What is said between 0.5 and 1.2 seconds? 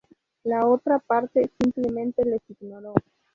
otra